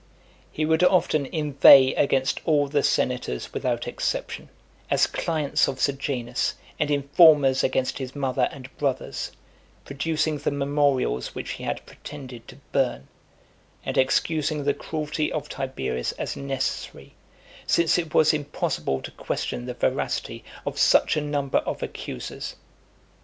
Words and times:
He 0.51 0.65
would 0.65 0.83
often 0.83 1.27
inveigh 1.27 1.93
against 1.93 2.41
all 2.43 2.67
the 2.67 2.81
senators 2.81 3.53
without 3.53 3.87
exception, 3.87 4.49
as 4.89 5.05
clients 5.05 5.67
of 5.67 5.79
Sejanus, 5.79 6.55
and 6.79 6.89
informers 6.89 7.63
against 7.63 7.99
his 7.99 8.15
mother 8.15 8.49
and 8.51 8.75
brothers, 8.77 9.31
producing 9.85 10.39
the 10.39 10.49
memorials 10.49 11.35
which 11.35 11.51
he 11.51 11.65
had 11.65 11.85
pretended 11.85 12.47
to 12.47 12.55
burn, 12.71 13.09
and 13.85 13.95
excusing 13.95 14.63
the 14.63 14.73
cruelty 14.73 15.31
of 15.31 15.47
Tiberius 15.47 16.13
as 16.13 16.35
necessary, 16.35 17.13
since 17.67 17.99
it 17.99 18.11
was 18.11 18.33
impossible 18.33 19.03
to 19.03 19.11
question 19.11 19.67
the 19.67 19.75
veracity 19.75 20.43
of 20.65 20.79
such 20.79 21.15
a 21.15 21.21
number 21.21 21.59
of 21.59 21.83
accusers. 21.83 22.55